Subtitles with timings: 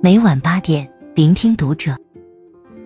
[0.00, 1.96] 每晚八点，聆听读者。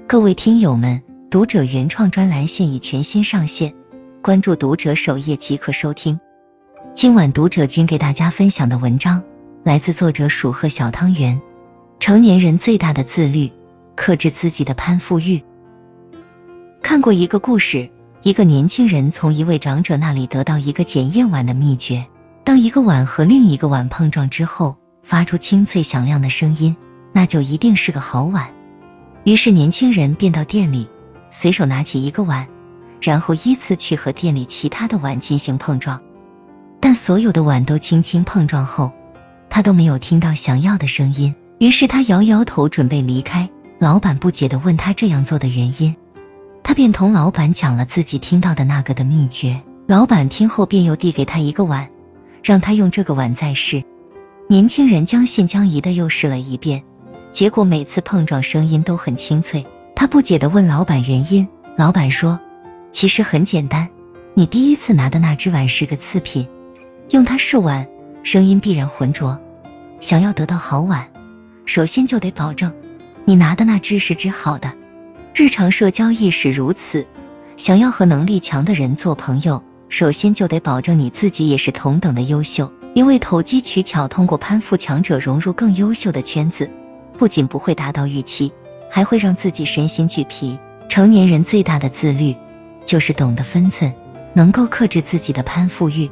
[0.06, 3.74] 各位听友们，读者原创专栏现已全新上线，
[4.22, 6.18] 关注读者首页即可收听。
[6.94, 9.22] 今晚读者君给大家分享的文章
[9.64, 11.42] 来自作者鼠鹤小汤圆。
[12.00, 13.52] 成年人最大的自律，
[13.96, 15.42] 克制自己的攀附欲。
[16.82, 17.90] 看过一个故事，
[18.22, 22.06] 一个年轻人从一位长者那里得到一个检验碗的秘诀：
[22.44, 26.76] 当一个碗和另一个碗碰撞之后，发出清脆响亮的声音。
[27.16, 28.52] 那就一定是个好碗。
[29.22, 30.88] 于是年轻人便到店里，
[31.30, 32.48] 随手拿起一个碗，
[33.00, 36.02] 然后依次去和店里其他的碗进行碰撞。
[36.80, 38.90] 但所有的碗都轻轻碰撞后，
[39.48, 41.36] 他都没有听到想要的声音。
[41.60, 43.48] 于是他摇摇头，准备离开。
[43.78, 45.94] 老板不解的问他这样做的原因，
[46.64, 49.62] 他便同老板讲了自己听到的那个的秘诀。
[49.86, 51.90] 老板听后便又递给他一个碗，
[52.44, 53.82] 让他用这个碗再试。
[54.48, 56.84] 年轻人将信将疑的又试了一遍。
[57.32, 62.38] 结果每次碰撞声音都很清脆，他不解的问老板原因，老板说
[62.92, 63.88] 其实很简单，
[64.34, 66.46] 你第一次拿的那只碗是个次品，
[67.10, 67.88] 用它试碗，
[68.22, 69.40] 声音必然浑浊。
[69.98, 71.08] 想要得到好碗，
[71.64, 72.74] 首先就得保证
[73.24, 74.74] 你拿的那只是只好的。
[75.34, 77.06] 日常社交亦是如此，
[77.56, 86.70] 想要和能力强的人做朋友，首先就得保证你自己也是同等的优秀，因为投机取巧，通过攀附强者融入更优秀的圈子。
[87.16, 88.52] 不仅不会达到预期，
[88.90, 90.58] 还会让自己身心俱疲。
[90.88, 92.36] 成年人最大的自律，
[92.84, 93.94] 就是懂得分寸，
[94.32, 96.10] 能够克制自己的攀附欲。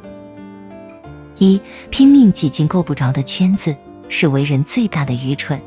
[1.37, 3.75] 一拼命挤进够不着的圈子，
[4.07, 5.61] 是为人最大的愚蠢。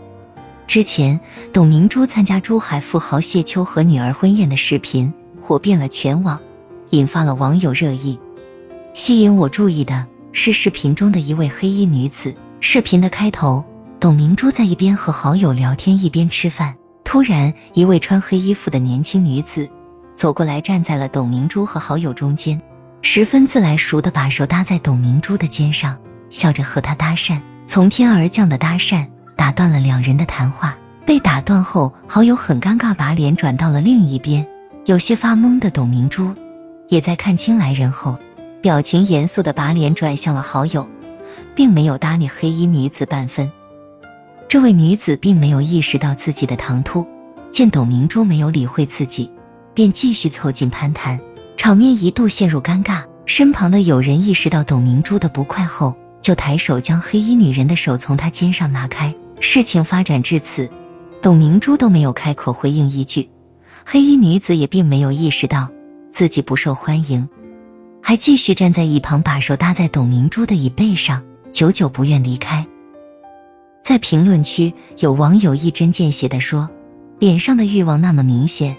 [0.67, 1.21] 之前，
[1.53, 6.41] 董明珠参加珠海富豪谢秋和女儿婚宴的视频火遍了全网，
[6.91, 8.19] 引发了网友热议。
[8.95, 12.35] 吸引我注意的是视频中的一位黑衣女子。
[12.61, 13.65] 视频的开头。
[13.99, 16.77] 董明珠在一边和好友聊天，一边吃饭。
[17.03, 19.71] 突然，一位穿黑衣服的年轻女子
[20.15, 22.61] 走过来，站在了董明珠和好友中间，
[23.01, 27.41] 十分自来熟的把手搭在董明珠的肩上，笑着和她搭讪。
[27.67, 30.77] 从天而降的搭讪打断了两人的谈话。
[31.07, 34.47] 被打断后，好友很尴尬，把脸转到了另一边。
[34.85, 36.35] 有些发懵的董明珠
[36.89, 38.19] 也在看清来人后，
[38.63, 40.89] 表情严肃的把脸转向了好友，
[41.55, 43.51] 并没有搭理黑衣女子半分。
[44.49, 47.07] 这位女子并没有意识到自己的唐突，
[47.51, 49.31] 见董明珠没有理会自己，
[49.75, 51.21] 便继续凑近攀谈，
[51.57, 53.05] 场面一度陷入尴尬。
[53.27, 59.15] 身旁的友人意识到董明珠的不快后，就抬手将黑衣女人的手从她肩上拿开。
[59.41, 60.71] 事情发展至此，
[61.23, 63.31] 董明珠都没有开口回应一句，
[63.85, 65.71] 黑衣女子也并没有意识到
[66.17, 67.29] 自己不受欢迎，
[68.03, 72.67] 还继续站在一旁，把手搭在董明珠的椅背上，久久不愿离开。
[73.83, 76.71] 在评论区，有网友一针见血的说
[77.21, 78.79] ：“脸上的欲望那么明显，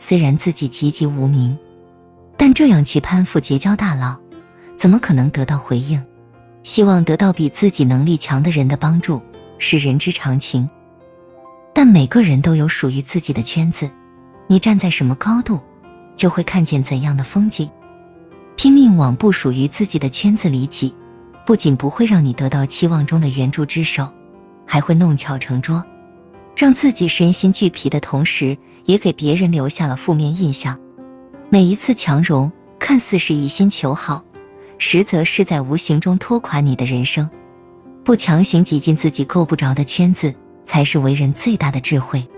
[0.00, 1.56] 虽然自己籍籍无名，
[2.36, 4.18] 但这样去攀附结交大佬，
[4.76, 6.02] 怎么可能得到回应？
[6.64, 9.22] 希望得到比自己能力强的人的帮助
[9.58, 10.68] 是人之常情，
[11.74, 13.88] 但每个人都有属于自己的圈子，
[14.48, 15.60] 你站在什么高度，
[16.22, 17.68] 就会看见怎样的风景。
[18.54, 20.94] 拼命往不属于自己的圈子里挤，
[21.44, 24.12] 不仅不会让你得到期望中的援助之手。”
[24.64, 25.84] 还会弄巧成拙，
[26.54, 30.78] 让自己身心俱疲的同时，也给别人留下了负面印象。
[31.50, 34.22] 每一次强融，看似是一心求好，
[34.78, 37.30] 实则是在无形中拖垮你的人生。
[38.04, 42.28] 不强行挤进自己够不着的圈子，才是为人最大的智慧。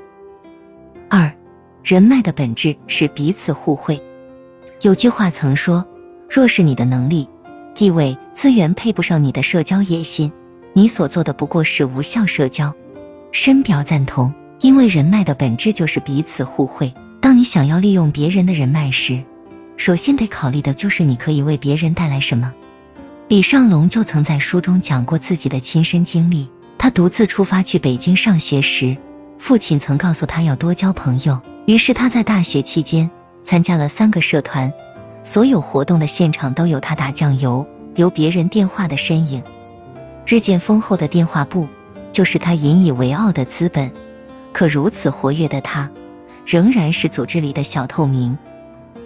[1.11, 1.37] 二，
[1.84, 4.03] 人脉的本质是彼此互惠。
[4.81, 5.87] 有句话曾说：
[6.31, 7.28] 若是你的能力、
[7.75, 10.33] 地位、资源配不上你的社交野心。
[10.73, 12.75] 你所做的不过是无效社交，
[13.33, 14.33] 深表赞同。
[14.61, 16.94] 因为人脉的本质就是彼此互惠。
[17.21, 19.23] 当你想要利用别人的人脉时，
[19.77, 22.55] 首先得考虑的就是你可以为别人带来什么。
[23.28, 26.49] 李尚龙就曾在书中讲过自己的亲身经历。
[26.79, 28.97] 他独自出发去北京上学时，
[29.38, 31.40] 父亲曾告诉他要多交朋友。
[31.66, 33.10] 于是他在大学期间
[33.42, 34.72] 参加了三个社团，
[35.22, 39.42] 所有活动的现场都有他打酱油、留别人电话的身影。
[40.26, 41.69] 日渐丰厚的电话簿，
[42.12, 43.92] 就是他引以为傲的资本。
[44.52, 45.90] 可如此活跃的他，
[46.44, 48.38] 仍然是组织里的小透明。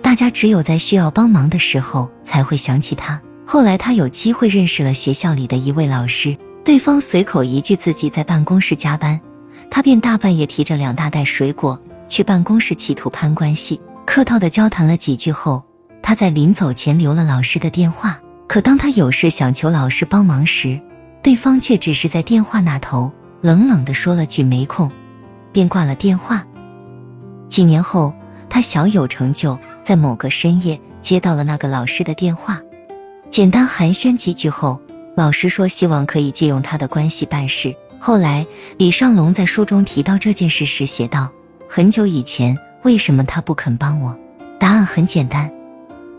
[0.02, 3.22] 大家只有在需要帮忙的时候，才会想起他。
[3.46, 9.20] 后来他有机会认识了学校里的一位老师，对方随口一句自己在办公室加班，
[9.70, 13.80] 他便大半夜提着两大袋水果去办公室，企图攀关系。
[14.06, 15.64] 客套的交谈了几句后，
[16.02, 18.20] 他在临走前留了老师的电话。
[18.46, 20.80] 可当他有事想求老师帮忙时，
[21.22, 23.12] 对方却只是在电话那头
[23.42, 24.90] 冷冷的说了句没空，
[25.52, 26.46] 便挂了电话。
[27.48, 28.14] 几年后，
[28.48, 32.62] 他小有成就，在某个深夜接到了那个老师的电话，
[33.28, 34.80] 简单寒暄几句后，
[35.14, 37.76] 老师说希望可以借用他的关系办事。
[37.98, 38.46] 后来，
[38.76, 41.32] 李尚龙在书中提到这件事时写道
[41.68, 44.18] ：“很久以前，为什么他不肯帮我？
[44.60, 45.52] 答案很简单，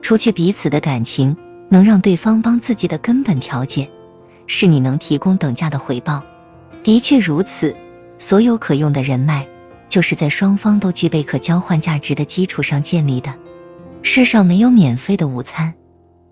[0.02, 1.38] 除去彼此的感情。”
[1.72, 3.90] 能让对方帮自己的根本条件，
[4.48, 6.24] 是你能提供等价的回报。
[6.82, 7.76] 的确如此，
[8.18, 9.46] 所有可用的人脉，
[9.88, 13.36] 就是在双方都具备可交换价值的基础上建立的。
[14.02, 15.76] 世上没有免费的午餐，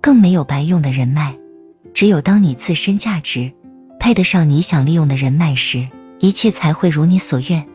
[0.02, 1.38] 更没有白用的人脉。
[1.94, 3.54] 只有当你自身价值
[4.00, 5.88] 配得上你想利用的人脉时，
[6.20, 7.68] 一切才会如你所愿。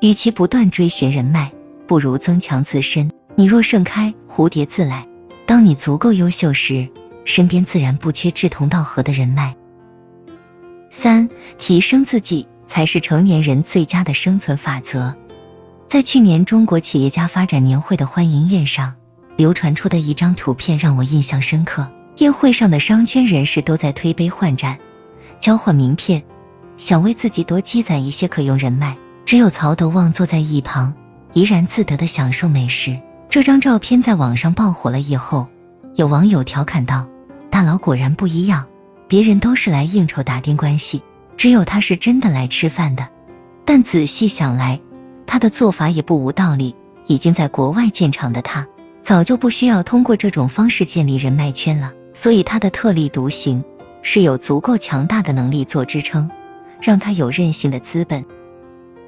[0.00, 1.52] 与其不断追寻人脉，
[1.86, 3.10] 不如增强自身。
[3.34, 5.06] 你若盛开，蝴蝶自来。
[5.46, 6.88] 当你足够优秀时，
[7.24, 9.56] 身边自然不缺志同道合的人脉。
[10.90, 15.16] 三，提升自己才是成年人最佳的生存法则。
[15.88, 18.94] 在去年中国企业家发展年会的欢迎宴上，
[19.36, 21.90] 流传出的一张图片让我印象深刻。
[22.18, 24.78] 宴会上的商圈人士都在推杯换盏，
[25.40, 26.24] 交换名片，
[26.76, 28.96] 想为自己多积攒一些可用人脉。
[29.24, 30.94] 只有曹德旺坐在一旁，
[31.32, 33.00] 怡然自得的享受美食。
[33.28, 35.48] 这张照片在网上爆火了以后，
[35.94, 37.08] 有网友调侃道
[37.50, 38.66] ：“大佬果然不一样，
[39.08, 41.02] 别人都是来应酬打点关系，
[41.36, 43.08] 只有他是真的来吃饭的。”
[43.66, 44.80] 但仔细想来，
[45.26, 46.76] 他的做法也不无道理。
[47.08, 48.66] 已经在国外建厂的他，
[49.02, 51.92] 早就不需要通过这种方式建立人脉圈了。
[52.14, 53.64] 所以他的特立独行
[54.08, 56.30] 是有足够强大的能力做支撑，
[56.80, 58.24] 让他有任性的资本。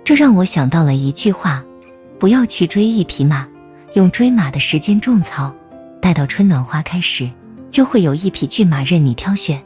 [0.03, 1.65] 这让我想到了一句话：
[2.19, 3.47] 不要去追一匹马。
[3.95, 5.55] 用追马的时间种草，
[6.03, 7.31] 待到春暖花开时，
[7.71, 9.63] 就会有一匹骏马任你挑选。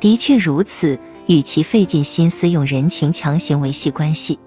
[0.00, 4.40] 的确如此，与其费尽心思用人情强行维系关系，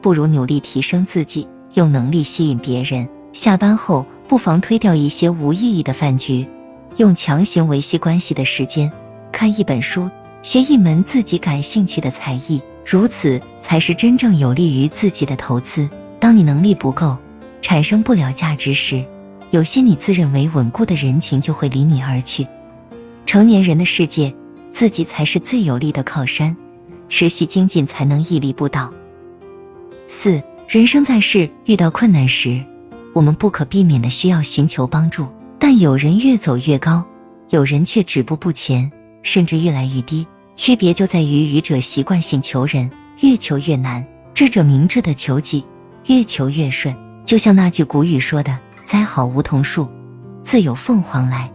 [0.00, 3.10] 不如努力提升自己，用能力吸引别人。
[3.34, 6.48] 下班后，不妨推掉一些无意义的饭局，
[6.96, 8.90] 用强行维系关系的时间
[9.32, 10.10] 看一本书，
[10.42, 15.88] 学一门自己感兴趣的才艺，如此才是真正有利于自己的投资。
[16.20, 17.18] 当你能力不够。
[17.60, 19.04] 产生不了价值时，
[19.50, 22.46] 有些你自认为稳固的人情就会离你而去。
[23.26, 24.34] 成年人的世界，
[24.70, 26.56] 自己才是最有力的靠山，
[27.10, 28.94] 持续精进才能屹立不倒。
[30.06, 32.64] 四，人生在世，遇到困难时，
[33.12, 35.26] 我们不可避免的需要寻求帮助，
[35.58, 37.04] 但有人越走越高，
[37.50, 38.92] 有人却止步不前，
[39.22, 40.26] 甚至越来越低。
[40.56, 44.04] 区别就在于愚者习惯性求人，越求越难；
[44.34, 45.64] 智者明智的求己，
[46.06, 46.96] 越求越顺。
[47.24, 49.88] 就像那句古语说的：“栽好梧桐树，
[50.42, 51.52] 自有凤凰来。”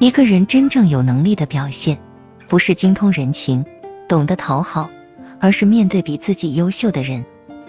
[0.00, 2.00] 一个人真正有能力的表现，
[2.48, 3.66] 不是精通人情、
[4.08, 4.90] 懂得讨好，
[5.38, 7.26] 而是面对比自己优秀的人，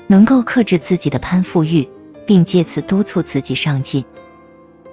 [0.07, 1.89] 能够克制自己的攀附欲，
[2.25, 4.05] 并借此督促自己上进。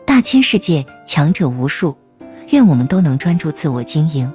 [0.05, 1.97] 大千世界，强者无数，
[2.51, 4.33] 愿我们都能专注自我经营，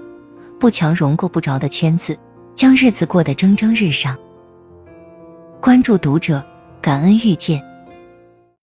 [0.64, 2.18] 不强融过不着的圈子，
[2.56, 4.18] 将日子过得蒸蒸日上。
[5.60, 6.46] 关注读者，
[6.82, 7.62] 感恩遇见。